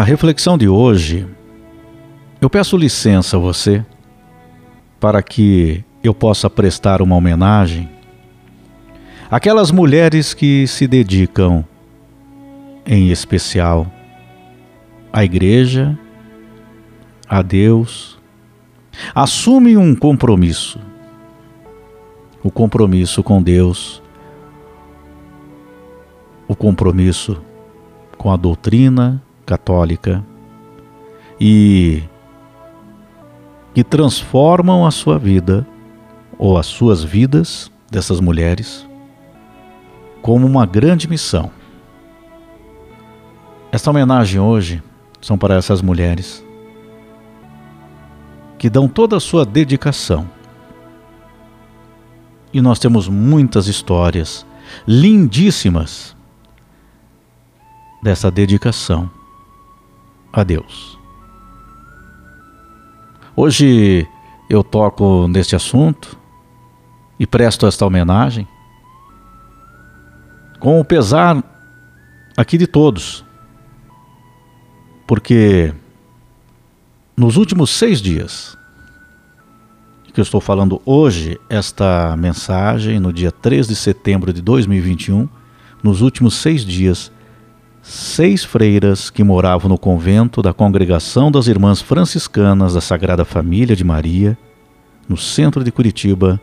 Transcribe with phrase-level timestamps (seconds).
[0.00, 1.26] Na reflexão de hoje,
[2.40, 3.84] eu peço licença a você
[4.98, 7.86] para que eu possa prestar uma homenagem
[9.30, 11.62] àquelas mulheres que se dedicam,
[12.86, 13.86] em especial,
[15.12, 15.98] à igreja,
[17.28, 18.18] a Deus,
[19.14, 20.80] assumem um compromisso,
[22.42, 24.02] o compromisso com Deus,
[26.48, 27.42] o compromisso
[28.16, 30.24] com a doutrina católica
[31.40, 32.04] e
[33.74, 35.66] que transformam a sua vida
[36.38, 38.88] ou as suas vidas dessas mulheres
[40.22, 41.50] como uma grande missão.
[43.72, 44.80] Esta homenagem hoje
[45.20, 46.44] são para essas mulheres
[48.56, 50.30] que dão toda a sua dedicação.
[52.52, 54.46] E nós temos muitas histórias
[54.86, 56.14] lindíssimas
[58.00, 59.10] dessa dedicação
[60.32, 60.98] a Deus.
[63.36, 64.06] Hoje
[64.48, 66.18] eu toco neste assunto
[67.18, 68.46] e presto esta homenagem
[70.58, 71.42] com o pesar
[72.36, 73.24] aqui de todos,
[75.06, 75.74] porque
[77.16, 78.56] nos últimos seis dias,
[80.12, 85.28] que eu estou falando hoje, esta mensagem, no dia 3 de setembro de 2021,
[85.82, 87.10] nos últimos seis dias,
[87.82, 93.84] seis freiras que moravam no convento da Congregação das Irmãs Franciscanas da Sagrada Família de
[93.84, 94.36] Maria,
[95.08, 96.40] no centro de Curitiba,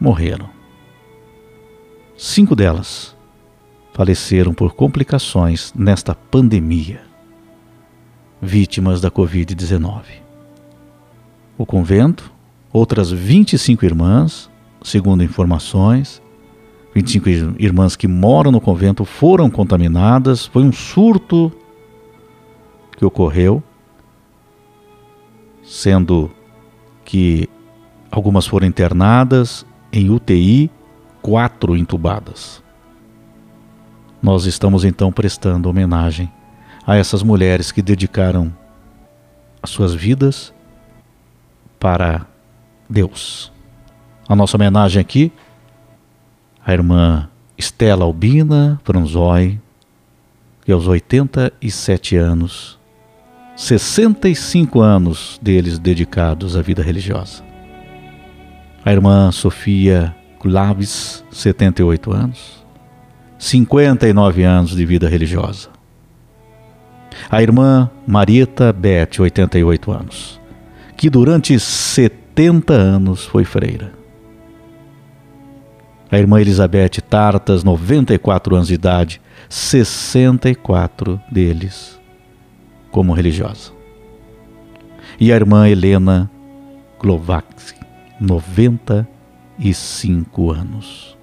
[0.00, 0.48] morreram.
[2.16, 3.14] Cinco delas
[3.92, 7.02] faleceram por complicações nesta pandemia,
[8.40, 10.02] vítimas da Covid-19.
[11.58, 12.30] O convento,
[12.72, 14.50] outras 25 irmãs,
[14.82, 16.22] segundo informações,
[16.96, 20.46] 25 irmãs que moram no convento foram contaminadas.
[20.46, 21.52] Foi um surto
[22.96, 23.62] que ocorreu,
[25.62, 26.30] sendo
[27.04, 27.50] que
[28.10, 30.70] algumas foram internadas em UTI,
[31.20, 32.62] quatro entubadas.
[34.22, 36.32] Nós estamos então prestando homenagem
[36.86, 38.50] a essas mulheres que dedicaram
[39.62, 40.50] as suas vidas
[41.78, 42.26] para
[42.88, 43.52] Deus.
[44.26, 45.30] A nossa homenagem aqui
[46.66, 49.60] a irmã Estela Albina Franzói,
[50.64, 52.76] que aos 87 anos,
[53.54, 57.44] 65 anos deles dedicados à vida religiosa.
[58.84, 62.66] A irmã Sofia Claves, 78 anos,
[63.38, 65.68] 59 anos de vida religiosa.
[67.30, 70.40] A irmã Marieta Bete, 88 anos,
[70.96, 73.95] que durante 70 anos foi freira
[76.16, 82.00] a irmã Elizabeth Tartas, 94 anos de idade, 64 deles
[82.90, 83.70] como religiosa.
[85.20, 86.30] E a irmã Helena
[86.98, 87.44] Glovac,
[88.18, 91.18] 95 anos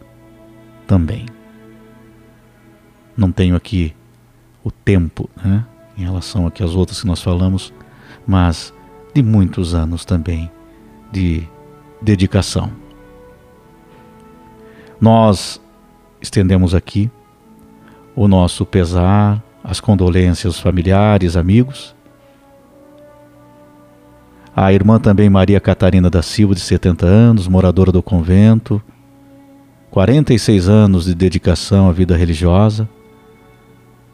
[0.85, 1.25] também.
[3.17, 3.95] Não tenho aqui
[4.63, 5.65] o tempo né,
[5.97, 7.73] em relação aqui às outras que nós falamos,
[8.27, 8.71] mas
[9.11, 10.51] de muitos anos também
[11.11, 11.47] de
[11.99, 12.82] dedicação.
[15.03, 15.59] Nós
[16.21, 17.11] estendemos aqui
[18.15, 21.93] o nosso pesar, as condolências familiares, amigos.
[24.55, 28.81] A irmã também Maria Catarina da Silva, de 70 anos, moradora do convento,
[29.91, 32.87] 46 anos de dedicação à vida religiosa.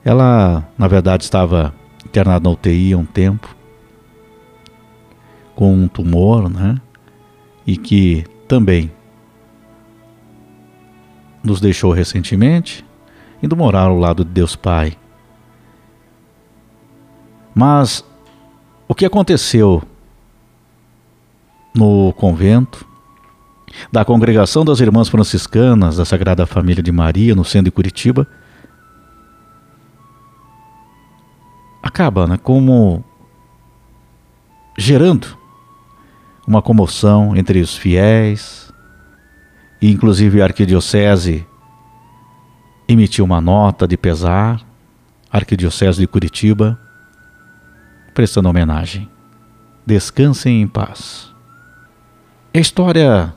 [0.04, 1.72] Ela, na verdade, estava
[2.04, 3.56] internada na UTI há um tempo,
[5.54, 6.82] com um tumor, né?
[7.68, 8.90] E que também
[11.44, 12.86] nos deixou recentemente,
[13.42, 14.98] indo morar ao lado de Deus Pai.
[17.54, 18.04] Mas
[18.88, 19.84] o que aconteceu
[21.76, 22.86] no convento
[23.92, 28.28] da Congregação das Irmãs Franciscanas da Sagrada Família de Maria, no centro de Curitiba,
[31.82, 33.04] acaba né, como
[34.78, 35.38] gerando
[36.48, 38.69] uma comoção entre os fiéis,
[39.82, 41.46] e inclusive a arquidiocese
[42.88, 44.62] emitiu uma nota de pesar,
[45.32, 46.80] arquidiocese de Curitiba,
[48.14, 49.10] prestando homenagem.
[49.86, 51.34] Descansem em paz.
[52.54, 53.34] É a história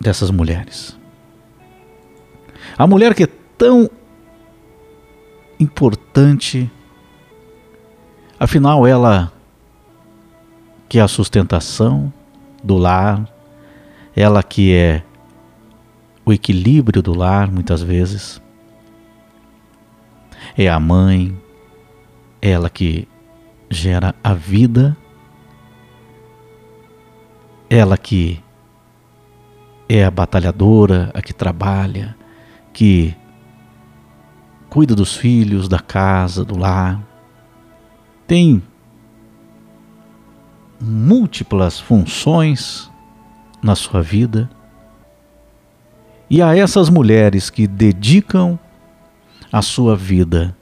[0.00, 0.98] dessas mulheres.
[2.76, 3.90] A mulher que é tão
[5.58, 6.70] importante,
[8.38, 9.32] afinal, ela
[10.88, 12.12] que é a sustentação
[12.62, 13.26] do lar,
[14.14, 15.02] ela que é
[16.24, 18.40] o equilíbrio do lar, muitas vezes.
[20.56, 21.36] É a mãe,
[22.40, 23.08] ela que
[23.70, 24.96] gera a vida,
[27.70, 28.42] ela que
[29.88, 32.16] é a batalhadora, a que trabalha,
[32.72, 33.14] que
[34.68, 37.00] cuida dos filhos, da casa, do lar.
[38.26, 38.62] Tem
[40.80, 42.90] múltiplas funções
[43.62, 44.50] na sua vida.
[46.32, 48.58] E a essas mulheres que dedicam
[49.52, 50.56] a sua vida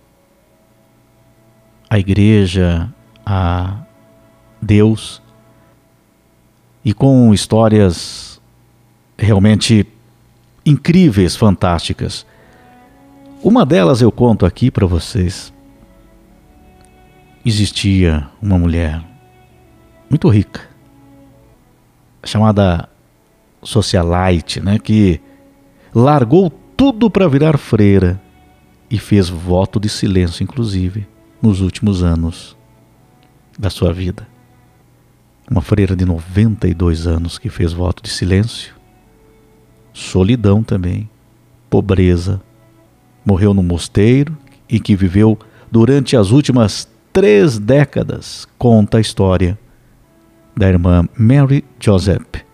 [1.88, 2.92] à igreja,
[3.24, 3.76] a
[4.60, 5.22] Deus,
[6.84, 8.42] e com histórias
[9.16, 9.86] realmente
[10.66, 12.26] incríveis, fantásticas.
[13.40, 15.52] Uma delas eu conto aqui para vocês.
[17.46, 19.00] Existia uma mulher
[20.10, 20.68] muito rica,
[22.24, 22.88] chamada
[23.62, 25.20] socialite, né, que
[25.94, 28.20] largou tudo para virar freira
[28.90, 31.06] e fez voto de silêncio, inclusive,
[31.40, 32.56] nos últimos anos
[33.58, 34.26] da sua vida.
[35.50, 38.74] Uma freira de 92 anos que fez voto de silêncio,
[39.92, 41.08] solidão também,
[41.68, 42.40] pobreza,
[43.24, 44.36] morreu no mosteiro
[44.68, 45.38] e que viveu
[45.70, 49.58] durante as últimas três décadas, conta a história
[50.56, 52.44] da irmã Mary Joseph.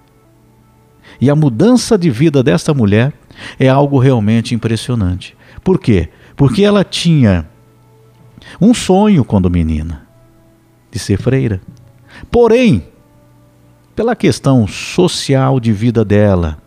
[1.21, 3.13] E a mudança de vida desta mulher
[3.59, 5.37] é algo realmente impressionante.
[5.63, 6.09] Por quê?
[6.37, 7.49] Porque ela tinha
[8.61, 10.07] um sonho quando menina
[10.91, 11.61] de ser freira.
[12.31, 12.87] Porém,
[13.95, 16.59] pela questão social de vida dela,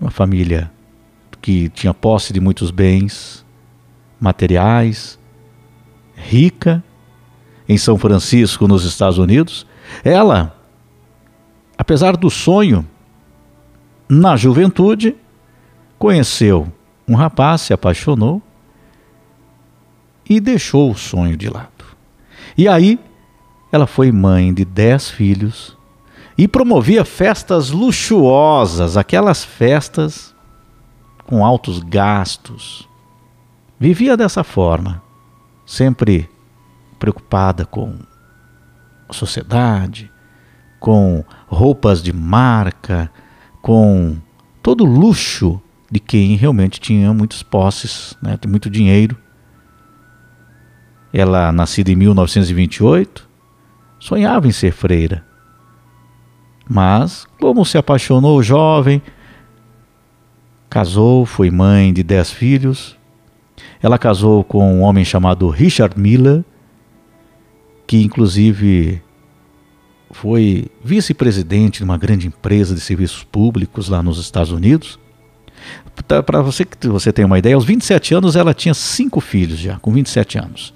[0.00, 0.70] uma família
[1.40, 3.44] que tinha posse de muitos bens
[4.20, 5.18] materiais,
[6.14, 6.84] rica,
[7.68, 9.66] em São Francisco, nos Estados Unidos,
[10.04, 10.56] ela,
[11.78, 12.86] apesar do sonho,
[14.08, 15.16] na juventude,
[16.00, 16.72] conheceu
[17.06, 18.40] um rapaz, se apaixonou
[20.28, 21.84] e deixou o sonho de lado.
[22.56, 22.98] E aí,
[23.70, 25.76] ela foi mãe de dez filhos
[26.38, 30.34] e promovia festas luxuosas, aquelas festas
[31.26, 32.88] com altos gastos.
[33.78, 35.02] Vivia dessa forma,
[35.66, 36.30] sempre
[36.98, 37.98] preocupada com
[39.06, 40.10] a sociedade,
[40.78, 43.10] com roupas de marca,
[43.60, 44.16] com
[44.62, 49.16] todo luxo de quem realmente tinha muitas posses, né, muito dinheiro.
[51.12, 53.28] Ela, nascida em 1928,
[53.98, 55.24] sonhava em ser freira.
[56.68, 59.02] Mas, como se apaixonou jovem,
[60.68, 62.96] casou, foi mãe de dez filhos.
[63.82, 66.44] Ela casou com um homem chamado Richard Miller,
[67.88, 69.02] que inclusive
[70.12, 74.96] foi vice-presidente de uma grande empresa de serviços públicos lá nos Estados Unidos.
[76.26, 79.78] Para você que você tenha uma ideia, aos 27 anos ela tinha cinco filhos já,
[79.78, 80.74] com 27 anos.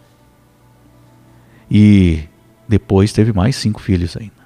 [1.70, 2.24] E
[2.68, 4.44] depois teve mais cinco filhos ainda.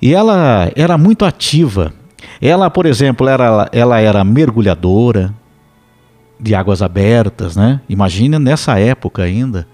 [0.00, 1.92] E ela era muito ativa.
[2.40, 5.34] Ela, por exemplo, era, ela era mergulhadora
[6.38, 7.80] de águas abertas, né?
[7.88, 9.68] Imagina nessa época ainda,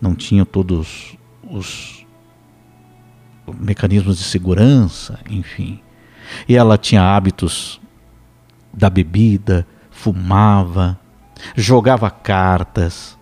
[0.00, 1.16] não tinha todos
[1.50, 2.06] os
[3.60, 5.80] mecanismos de segurança, enfim.
[6.48, 7.80] E ela tinha hábitos
[8.76, 10.98] da bebida, fumava,
[11.56, 13.16] jogava cartas.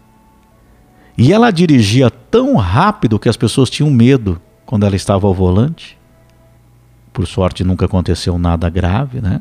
[1.16, 5.96] E ela dirigia tão rápido que as pessoas tinham medo quando ela estava ao volante.
[7.12, 9.40] Por sorte nunca aconteceu nada grave, né?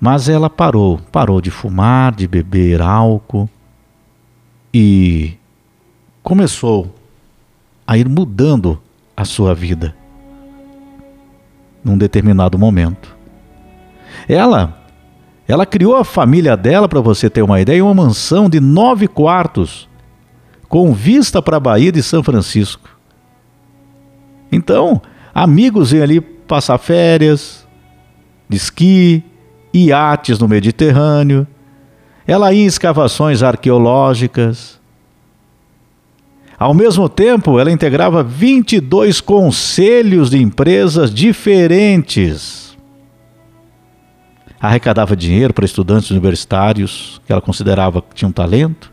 [0.00, 3.48] Mas ela parou, parou de fumar, de beber álcool
[4.74, 5.36] e
[6.22, 6.94] começou
[7.86, 8.80] a ir mudando
[9.16, 9.94] a sua vida
[11.82, 13.17] num determinado momento.
[14.26, 14.78] Ela
[15.46, 19.08] ela criou a família dela, para você ter uma ideia, em uma mansão de nove
[19.08, 19.88] quartos,
[20.68, 22.90] com vista para a Baía de São Francisco.
[24.52, 25.00] Então,
[25.34, 27.66] amigos iam ali passar férias,
[28.46, 29.24] de esqui,
[29.72, 31.46] iates no Mediterrâneo.
[32.26, 34.78] Ela ia em escavações arqueológicas,
[36.58, 42.67] ao mesmo tempo, ela integrava 22 conselhos de empresas diferentes.
[44.60, 48.92] Arrecadava dinheiro para estudantes universitários que ela considerava que tinham talento.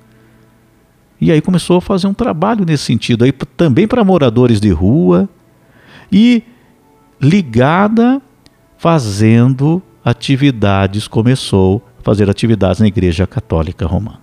[1.19, 5.29] E aí começou a fazer um trabalho nesse sentido, aí também para moradores de rua
[6.11, 6.43] e
[7.19, 8.21] ligada
[8.77, 14.21] fazendo atividades, começou a fazer atividades na Igreja Católica Romana.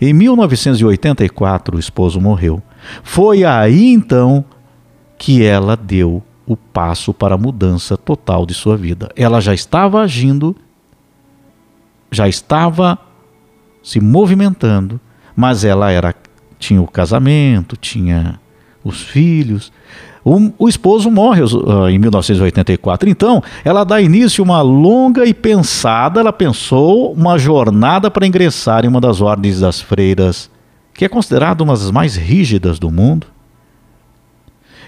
[0.00, 2.60] Em 1984, o esposo morreu.
[3.04, 4.44] Foi aí então
[5.16, 9.10] que ela deu o passo para a mudança total de sua vida.
[9.16, 10.56] Ela já estava agindo,
[12.10, 12.98] já estava
[13.82, 15.00] se movimentando,
[15.34, 16.14] mas ela era
[16.58, 18.40] tinha o casamento, tinha
[18.84, 19.72] os filhos.
[20.24, 23.08] O, o esposo morre uh, em 1984.
[23.08, 28.84] Então, ela dá início a uma longa e pensada, ela pensou uma jornada para ingressar
[28.84, 30.48] em uma das ordens das freiras,
[30.94, 33.26] que é considerada uma das mais rígidas do mundo.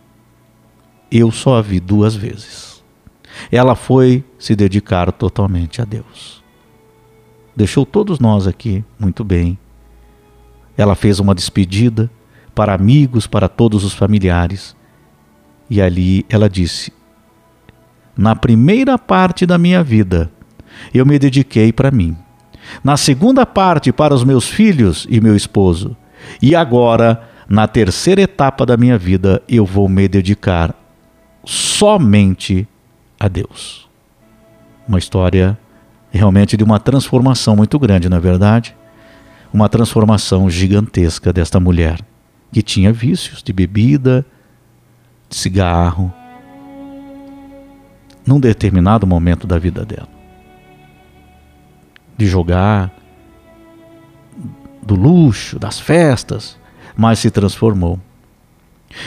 [1.10, 2.82] eu só a vi duas vezes.
[3.50, 6.42] Ela foi se dedicar totalmente a Deus
[7.54, 9.58] deixou todos nós aqui muito bem.
[10.76, 12.10] Ela fez uma despedida
[12.54, 14.74] para amigos, para todos os familiares.
[15.68, 16.92] E ali ela disse:
[18.16, 20.30] Na primeira parte da minha vida,
[20.92, 22.16] eu me dediquei para mim.
[22.82, 25.96] Na segunda parte, para os meus filhos e meu esposo.
[26.40, 30.74] E agora, na terceira etapa da minha vida, eu vou me dedicar
[31.44, 32.66] somente
[33.18, 33.88] a Deus.
[34.86, 35.58] Uma história
[36.10, 38.76] realmente de uma transformação muito grande, na é verdade.
[39.52, 41.98] Uma transformação gigantesca desta mulher
[42.52, 44.24] que tinha vícios de bebida,
[45.28, 46.12] de cigarro,
[48.26, 50.08] num determinado momento da vida dela.
[52.16, 52.92] De jogar,
[54.82, 56.58] do luxo, das festas,
[56.96, 57.98] mas se transformou.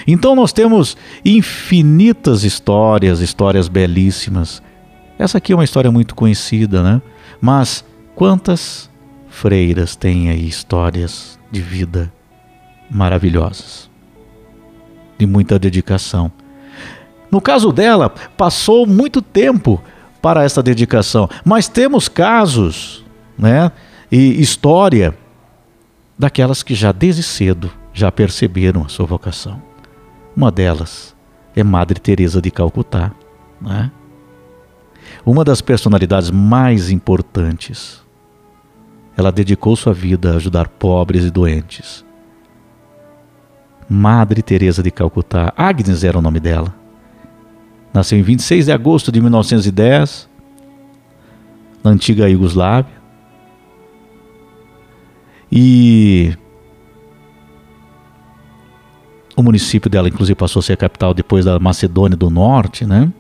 [0.08, 4.62] Então nós temos infinitas histórias, histórias belíssimas
[5.18, 7.02] essa aqui é uma história muito conhecida, né?
[7.40, 8.90] Mas quantas
[9.30, 12.12] freiras têm aí histórias de vida
[12.92, 13.90] maravilhosas,
[15.18, 16.32] de muita dedicação.
[17.36, 19.84] No caso dela, passou muito tempo
[20.22, 23.04] para essa dedicação, mas temos casos,
[23.38, 23.74] né,
[24.10, 25.14] e história
[26.18, 29.62] daquelas que já desde cedo já perceberam a sua vocação.
[30.34, 31.14] Uma delas
[31.54, 33.12] é Madre Teresa de Calcutá,
[33.60, 33.92] né?
[35.26, 38.02] uma das personalidades mais importantes.
[39.18, 42.06] Ela dedicou sua vida a ajudar pobres e doentes.
[43.90, 46.85] Madre Teresa de Calcutá, Agnes era o nome dela.
[47.96, 50.30] Nasceu em 26 de agosto de 1910,
[51.84, 52.94] na antiga Iugoslávia.
[55.52, 56.36] E
[59.36, 63.12] o município dela, inclusive, passou a ser a capital depois da Macedônia do Norte, né?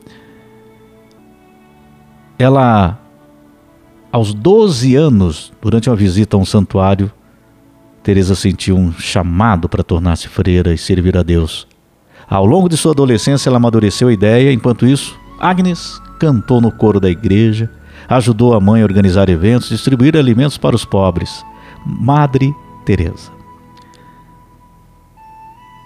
[2.37, 2.99] ela,
[4.11, 7.11] aos 12 anos, durante uma visita a um santuário,
[8.03, 11.67] Teresa sentiu um chamado para tornar-se freira e servir a Deus.
[12.29, 16.99] Ao longo de sua adolescência, ela amadureceu a ideia, enquanto isso, Agnes cantou no coro
[16.99, 17.69] da igreja,
[18.07, 21.43] ajudou a mãe a organizar eventos, distribuir alimentos para os pobres.
[21.85, 22.53] Madre
[22.83, 23.31] Teresa.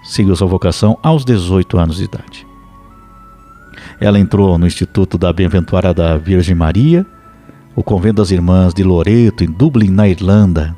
[0.02, 2.46] Seguiu sua vocação aos 18 anos de idade.
[4.00, 7.06] Ela entrou no Instituto da Bem-aventurada Virgem Maria,
[7.76, 10.76] o Convento das Irmãs de Loreto, em Dublin, na Irlanda.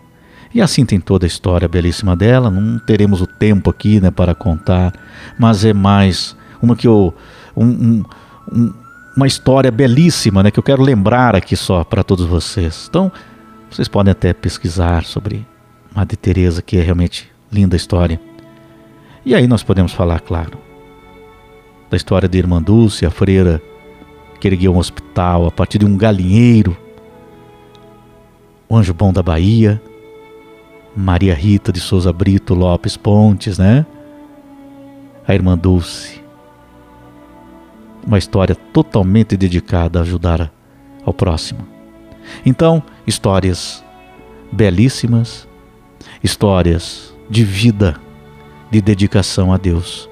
[0.54, 2.50] E assim tem toda a história belíssima dela.
[2.50, 4.92] Não teremos o tempo aqui né, para contar,
[5.38, 7.14] mas é mais uma que eu.
[7.56, 8.04] Um, um,
[8.52, 8.74] um,
[9.16, 12.86] uma história belíssima né, que eu quero lembrar aqui só para todos vocês.
[12.88, 13.12] Então,
[13.70, 15.46] vocês podem até pesquisar sobre
[15.94, 18.20] Madre Teresa, que é realmente linda história.
[19.24, 20.58] E aí nós podemos falar, claro,
[21.90, 23.62] da história de Irmã Dulce, a freira
[24.40, 26.76] que ergueu um hospital a partir de um galinheiro,
[28.68, 29.80] o Anjo Bom da Bahia,
[30.96, 33.86] Maria Rita de Souza Brito Lopes Pontes, né?
[35.26, 36.20] A Irmã Dulce.
[38.06, 40.52] Uma história totalmente dedicada a ajudar
[41.04, 41.66] ao próximo.
[42.44, 43.84] Então, histórias
[44.50, 45.48] belíssimas,
[46.22, 47.96] histórias de vida,
[48.70, 50.10] de dedicação a Deus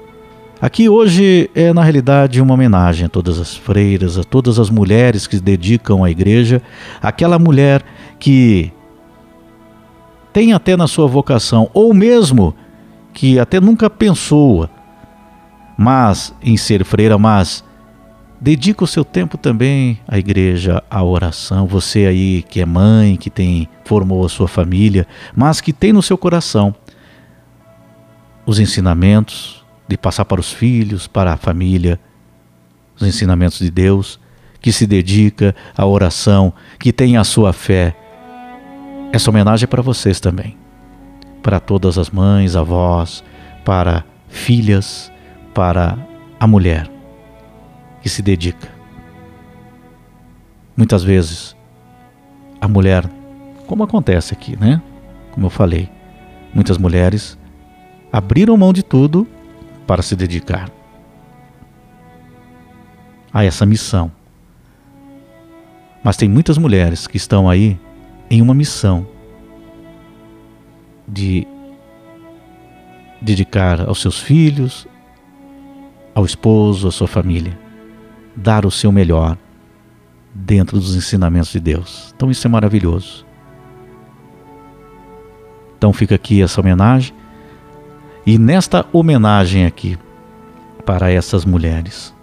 [0.61, 5.25] Aqui hoje é na realidade uma homenagem a todas as freiras, a todas as mulheres
[5.25, 6.61] que se dedicam à igreja,
[7.01, 7.83] aquela mulher
[8.19, 8.71] que
[10.33, 12.55] tem até na sua vocação, ou mesmo
[13.13, 14.69] que até nunca pensou
[15.81, 17.63] mas em ser freira, mas
[18.39, 21.65] dedica o seu tempo também à igreja, à oração.
[21.65, 26.03] Você aí que é mãe, que tem formou a sua família, mas que tem no
[26.03, 26.75] seu coração
[28.45, 31.99] os ensinamentos de passar para os filhos, para a família,
[32.95, 34.19] os ensinamentos de Deus,
[34.61, 37.95] que se dedica à oração, que tem a sua fé.
[39.13, 40.57] Essa homenagem é para vocês também.
[41.43, 43.23] Para todas as mães, avós,
[43.65, 45.11] para filhas,
[45.53, 45.97] para
[46.39, 46.89] a mulher
[48.01, 48.69] que se dedica.
[50.77, 51.55] Muitas vezes
[52.59, 53.03] a mulher,
[53.67, 54.81] como acontece aqui, né?
[55.31, 55.89] Como eu falei,
[56.53, 57.37] muitas mulheres
[58.11, 59.27] abriram mão de tudo
[59.85, 60.69] para se dedicar
[63.33, 64.11] a essa missão.
[66.03, 67.79] Mas tem muitas mulheres que estão aí
[68.31, 69.05] em uma missão
[71.05, 71.45] de
[73.21, 74.87] dedicar aos seus filhos,
[76.15, 77.59] ao esposo, à sua família,
[78.33, 79.37] dar o seu melhor
[80.33, 82.13] dentro dos ensinamentos de Deus.
[82.15, 83.25] Então isso é maravilhoso.
[85.77, 87.13] Então fica aqui essa homenagem.
[88.25, 89.99] E nesta homenagem aqui
[90.85, 92.15] para essas mulheres,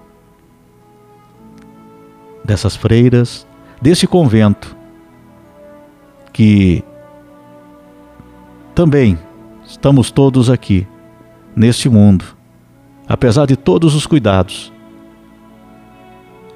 [2.43, 3.47] dessas freiras,
[3.83, 4.77] desse convento
[6.38, 6.85] que
[8.73, 9.18] também
[9.66, 10.87] estamos todos aqui
[11.57, 12.38] neste mundo
[13.09, 14.70] apesar de todos os cuidados,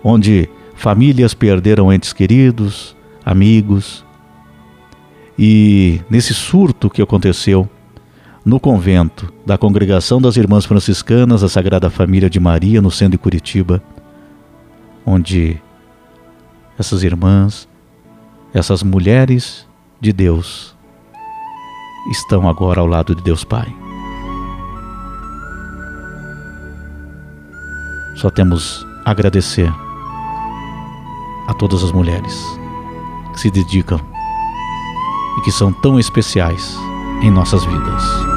[0.05, 4.05] onde famílias perderam entes queridos, amigos,
[5.39, 7.69] e nesse surto que aconteceu
[8.45, 13.19] no convento da Congregação das Irmãs Franciscanas da Sagrada Família de Maria, no centro de
[13.19, 13.83] Curitiba,
[15.07, 15.57] onde
[16.79, 17.67] essas irmãs,
[18.53, 19.67] essas mulheres
[20.03, 20.75] de Deus,
[22.11, 23.73] estão agora ao lado de Deus Pai.
[28.17, 29.73] Só temos a agradecer
[31.47, 32.45] a todas as mulheres
[33.33, 34.01] que se dedicam
[35.39, 36.77] e que são tão especiais
[37.23, 38.32] em nossas vidas.